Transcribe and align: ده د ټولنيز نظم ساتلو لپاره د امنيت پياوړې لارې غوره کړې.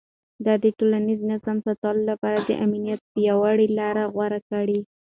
ده 0.45 0.53
د 0.63 0.65
ټولنيز 0.77 1.19
نظم 1.31 1.57
ساتلو 1.65 2.01
لپاره 2.11 2.39
د 2.43 2.51
امنيت 2.65 2.99
پياوړې 3.13 3.67
لارې 3.79 4.03
غوره 4.13 4.39
کړې. 4.49 4.79